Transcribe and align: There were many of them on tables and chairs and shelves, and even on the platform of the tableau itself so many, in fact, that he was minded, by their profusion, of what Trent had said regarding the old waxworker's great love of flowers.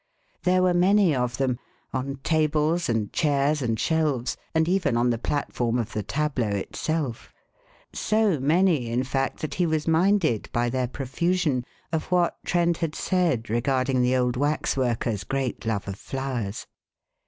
There 0.45 0.63
were 0.63 0.73
many 0.73 1.13
of 1.15 1.37
them 1.37 1.59
on 1.93 2.15
tables 2.23 2.89
and 2.89 3.13
chairs 3.13 3.61
and 3.61 3.79
shelves, 3.79 4.35
and 4.55 4.67
even 4.67 4.97
on 4.97 5.11
the 5.11 5.19
platform 5.19 5.77
of 5.77 5.93
the 5.93 6.01
tableau 6.01 6.49
itself 6.49 7.31
so 7.93 8.39
many, 8.39 8.89
in 8.89 9.03
fact, 9.03 9.41
that 9.41 9.53
he 9.53 9.67
was 9.67 9.87
minded, 9.87 10.49
by 10.51 10.71
their 10.71 10.87
profusion, 10.87 11.65
of 11.93 12.05
what 12.05 12.39
Trent 12.43 12.77
had 12.77 12.95
said 12.95 13.47
regarding 13.51 14.01
the 14.01 14.15
old 14.15 14.37
waxworker's 14.37 15.23
great 15.23 15.67
love 15.67 15.87
of 15.87 15.97
flowers. 15.99 16.65